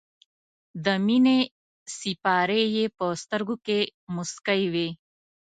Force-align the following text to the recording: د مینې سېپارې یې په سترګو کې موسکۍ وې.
د 0.85 0.87
مینې 1.05 1.39
سېپارې 1.97 2.61
یې 2.75 2.85
په 2.97 3.05
سترګو 3.21 3.55
کې 3.65 3.79
موسکۍ 4.15 4.63
وې. 4.73 4.89